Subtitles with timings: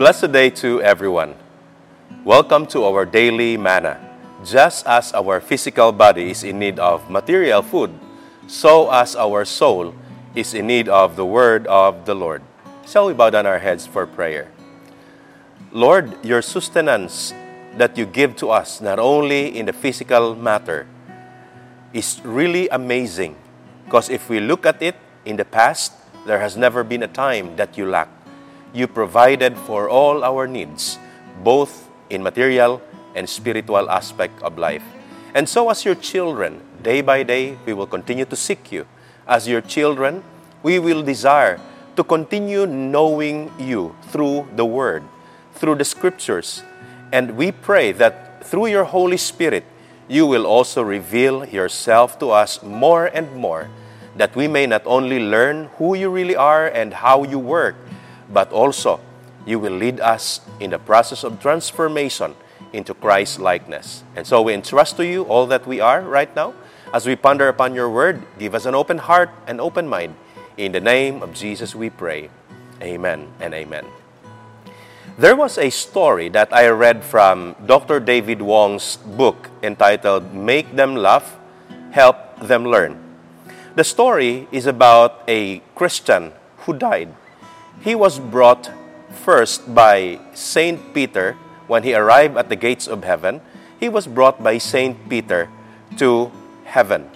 [0.00, 1.34] blessed day to everyone.
[2.24, 4.00] Welcome to our daily manna.
[4.42, 7.92] Just as our physical body is in need of material food,
[8.46, 9.92] so as our soul
[10.34, 12.40] is in need of the word of the Lord.
[12.88, 14.48] Shall we bow down our heads for prayer?
[15.70, 17.34] Lord, your sustenance
[17.76, 20.86] that you give to us, not only in the physical matter,
[21.92, 23.36] is really amazing.
[23.84, 24.96] Because if we look at it
[25.26, 25.92] in the past,
[26.24, 28.19] there has never been a time that you lacked.
[28.72, 30.98] You provided for all our needs,
[31.42, 32.80] both in material
[33.14, 34.84] and spiritual aspect of life.
[35.34, 38.86] And so as your children, day by day, we will continue to seek you.
[39.26, 40.22] As your children,
[40.62, 41.60] we will desire
[41.96, 45.02] to continue knowing you through the Word,
[45.54, 46.62] through the Scriptures.
[47.12, 49.64] And we pray that through your Holy Spirit,
[50.08, 53.68] you will also reveal yourself to us more and more,
[54.16, 57.76] that we may not only learn who you really are and how you work,
[58.32, 59.00] but also
[59.46, 62.34] you will lead us in the process of transformation
[62.72, 64.04] into Christ's likeness.
[64.14, 66.54] And so we entrust to you all that we are right now.
[66.92, 70.14] As we ponder upon your word, give us an open heart and open mind.
[70.56, 72.30] In the name of Jesus we pray.
[72.82, 73.86] Amen and amen.
[75.18, 78.00] There was a story that I read from Dr.
[78.00, 81.36] David Wong's book entitled Make Them Laugh,
[81.90, 82.96] Help Them Learn.
[83.76, 86.32] The story is about a Christian
[86.64, 87.14] who died.
[87.80, 88.70] He was brought
[89.24, 91.36] first by Saint Peter
[91.66, 93.40] when he arrived at the gates of heaven.
[93.78, 95.48] He was brought by Saint Peter
[95.96, 96.30] to
[96.64, 97.08] heaven.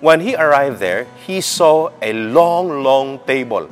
[0.00, 3.68] When he arrived there, he saw a long, long table.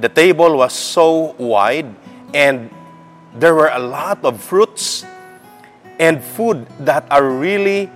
[0.00, 1.94] The table was so wide,
[2.34, 2.70] and
[3.34, 5.04] there were a lot of fruits
[6.00, 7.90] and food that are really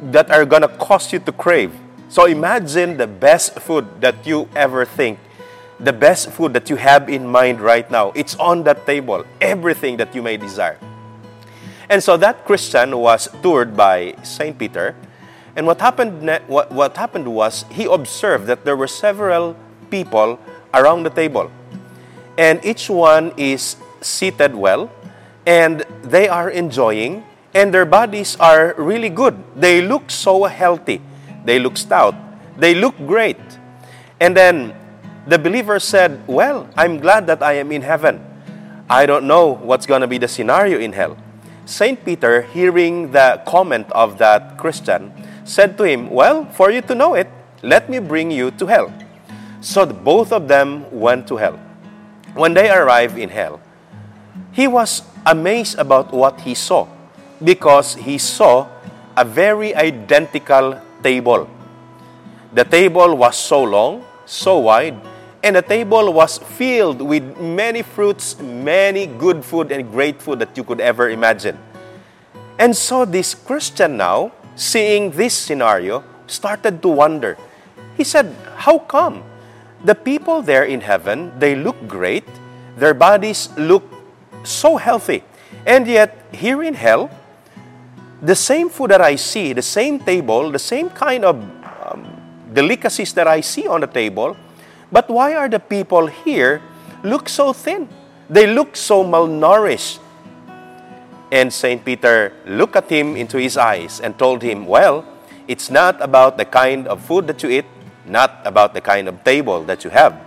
[0.00, 1.74] that are gonna cause you to crave.
[2.08, 5.18] So imagine the best food that you ever think,
[5.78, 8.12] the best food that you have in mind right now.
[8.14, 10.78] It's on that table, everything that you may desire.
[11.88, 14.96] And so that Christian was toured by Saint Peter,
[15.54, 19.56] and what happened, what, what happened was he observed that there were several
[19.90, 20.38] people
[20.74, 21.50] around the table.
[22.36, 24.90] And each one is seated well,
[25.46, 29.42] and they are enjoying, and their bodies are really good.
[29.56, 31.00] They look so healthy.
[31.46, 32.14] They look stout.
[32.58, 33.40] They look great.
[34.20, 34.74] And then
[35.26, 38.24] the believer said, Well, I'm glad that I am in heaven.
[38.88, 41.16] I don't know what's going to be the scenario in hell.
[41.64, 45.12] Saint Peter, hearing the comment of that Christian,
[45.44, 47.28] said to him, Well, for you to know it,
[47.62, 48.92] let me bring you to hell.
[49.60, 51.58] So both of them went to hell.
[52.34, 53.60] When they arrived in hell,
[54.52, 56.86] he was amazed about what he saw
[57.42, 58.68] because he saw
[59.16, 61.50] a very identical table.
[62.54, 65.00] The table was so long, so wide,
[65.46, 70.56] and the table was filled with many fruits, many good food, and great food that
[70.58, 71.56] you could ever imagine.
[72.58, 77.36] And so this Christian now seeing this scenario, started to wonder.
[77.96, 79.22] He said, How come?
[79.84, 82.24] The people there in heaven, they look great,
[82.76, 83.84] their bodies look
[84.42, 85.22] so healthy.
[85.64, 87.10] And yet, here in hell,
[88.22, 92.02] the same food that I see, the same table, the same kind of um,
[92.52, 94.36] delicacies that I see on the table,
[94.90, 96.62] but why are the people here
[97.02, 97.88] look so thin?
[98.28, 99.98] They look so malnourished.
[101.30, 101.84] And St.
[101.84, 105.04] Peter looked at him into his eyes and told him, Well,
[105.48, 107.66] it's not about the kind of food that you eat,
[108.06, 110.18] not about the kind of table that you have,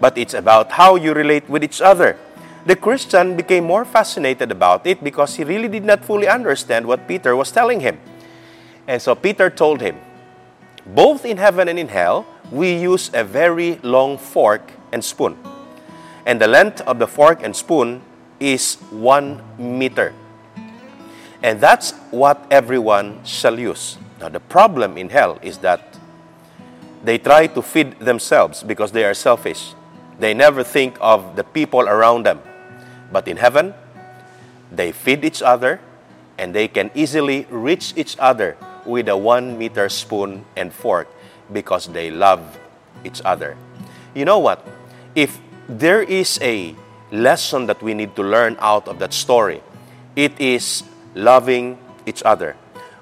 [0.00, 2.18] but it's about how you relate with each other.
[2.66, 7.06] The Christian became more fascinated about it because he really did not fully understand what
[7.06, 7.98] Peter was telling him.
[8.88, 9.96] And so Peter told him,
[10.84, 15.36] Both in heaven and in hell, we use a very long fork and spoon.
[16.24, 18.02] And the length of the fork and spoon
[18.40, 20.14] is one meter.
[21.42, 23.98] And that's what everyone shall use.
[24.20, 25.96] Now, the problem in hell is that
[27.04, 29.74] they try to feed themselves because they are selfish.
[30.18, 32.40] They never think of the people around them.
[33.12, 33.74] But in heaven,
[34.72, 35.80] they feed each other
[36.38, 41.08] and they can easily reach each other with a one meter spoon and fork
[41.52, 42.58] because they love
[43.04, 43.56] each other.
[44.14, 44.66] You know what?
[45.14, 46.74] If there is a
[47.10, 49.62] lesson that we need to learn out of that story.
[50.14, 50.82] It is
[51.14, 52.56] loving each other.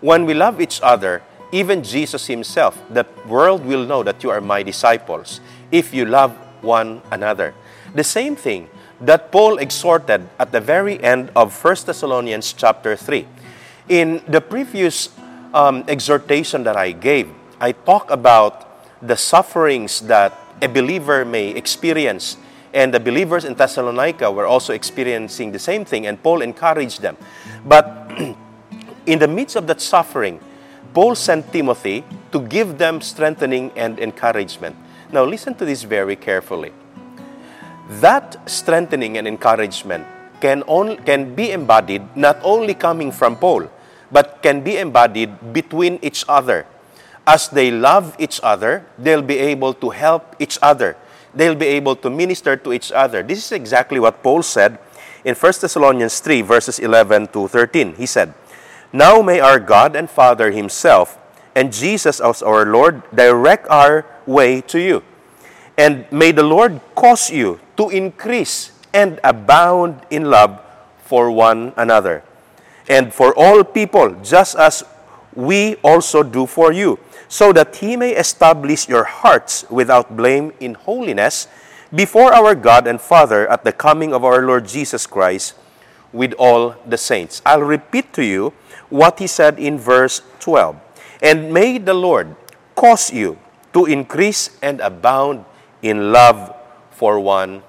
[0.00, 4.40] When we love each other, even Jesus Himself, the world will know that you are
[4.40, 6.32] my disciples if you love
[6.62, 7.54] one another.
[7.94, 8.68] The same thing
[9.00, 13.26] that Paul exhorted at the very end of 1 Thessalonians chapter 3.
[13.88, 15.08] In the previous
[15.54, 18.66] um, exhortation that I gave, I talk about
[19.00, 22.36] the sufferings that a believer may experience
[22.72, 27.16] And the believers in Thessalonica were also experiencing the same thing, and Paul encouraged them.
[27.64, 28.12] But
[29.06, 30.40] in the midst of that suffering,
[30.92, 34.76] Paul sent Timothy to give them strengthening and encouragement.
[35.12, 36.72] Now, listen to this very carefully.
[38.00, 40.06] That strengthening and encouragement
[40.40, 43.70] can, only, can be embodied not only coming from Paul,
[44.12, 46.66] but can be embodied between each other.
[47.28, 50.96] As they love each other, they'll be able to help each other.
[51.34, 53.22] They'll be able to minister to each other.
[53.22, 54.78] This is exactly what Paul said
[55.26, 57.96] in 1 Thessalonians 3, verses 11 to 13.
[57.96, 58.32] He said,
[58.94, 61.18] Now may our God and Father Himself
[61.54, 65.04] and Jesus as our Lord direct our way to you.
[65.76, 70.64] And may the Lord cause you to increase and abound in love
[71.04, 72.24] for one another
[72.88, 74.82] and for all people, just as
[75.38, 76.98] we also do for you,
[77.28, 81.46] so that he may establish your hearts without blame in holiness
[81.94, 85.54] before our God and Father at the coming of our Lord Jesus Christ
[86.12, 87.40] with all the saints.
[87.46, 88.52] I'll repeat to you
[88.90, 90.74] what he said in verse 12.
[91.22, 92.34] And may the Lord
[92.74, 93.38] cause you
[93.74, 95.44] to increase and abound
[95.82, 96.52] in love
[96.90, 97.62] for one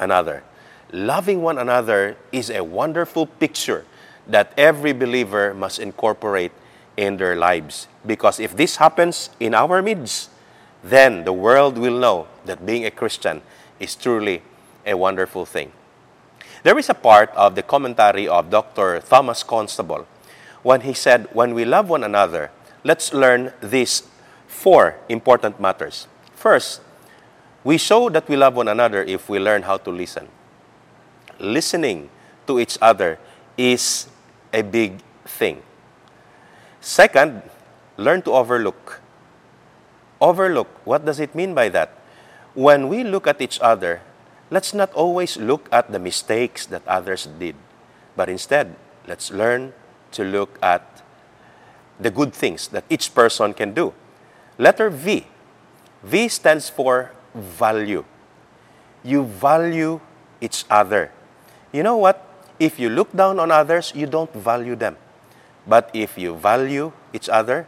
[0.00, 0.42] another.
[0.90, 3.84] Loving one another is a wonderful picture
[4.26, 6.50] that every believer must incorporate
[6.96, 7.88] in their lives.
[8.04, 10.30] Because if this happens in our midst,
[10.82, 13.42] then the world will know that being a Christian
[13.80, 14.42] is truly
[14.84, 15.72] a wonderful thing.
[16.62, 19.00] There is a part of the commentary of Dr.
[19.00, 20.06] Thomas Constable
[20.62, 22.50] when he said, When we love one another,
[22.82, 24.02] let's learn these
[24.46, 26.06] four important matters.
[26.34, 26.80] First,
[27.62, 30.28] we show that we love one another if we learn how to listen.
[31.38, 32.08] Listening
[32.46, 33.18] to each other
[33.56, 34.06] is
[34.52, 35.62] a big thing.
[36.80, 37.42] Second,
[37.96, 39.00] learn to overlook.
[40.20, 41.92] Overlook, what does it mean by that?
[42.54, 44.00] When we look at each other,
[44.50, 47.56] let's not always look at the mistakes that others did,
[48.16, 48.74] but instead,
[49.06, 49.72] let's learn
[50.12, 51.02] to look at
[52.00, 53.92] the good things that each person can do.
[54.58, 55.26] Letter V.
[56.02, 58.04] V stands for value.
[59.02, 60.00] You value
[60.40, 61.12] each other.
[61.72, 62.22] You know what?
[62.58, 64.96] If you look down on others, you don't value them.
[65.66, 67.66] But if you value each other,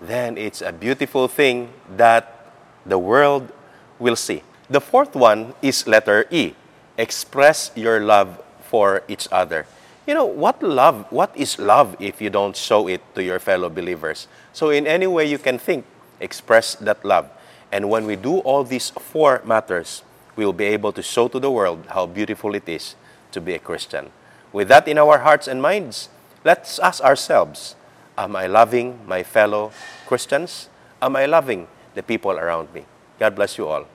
[0.00, 2.52] then it's a beautiful thing that
[2.86, 3.52] the world
[3.98, 4.42] will see.
[4.68, 6.54] The fourth one is letter E.
[6.96, 9.66] Express your love for each other.
[10.06, 13.70] You know, what love, what is love if you don't show it to your fellow
[13.70, 14.28] believers?
[14.52, 15.84] So in any way you can think,
[16.20, 17.30] express that love.
[17.72, 20.02] And when we do all these four matters,
[20.36, 22.94] we will be able to show to the world how beautiful it is
[23.32, 24.10] to be a Christian.
[24.52, 26.08] With that in our hearts and minds,
[26.44, 27.76] let's ask ourselves
[28.16, 29.72] Am I loving my fellow
[30.06, 30.68] Christians?
[31.02, 32.84] Am I loving the people around me?
[33.18, 33.86] God bless you all.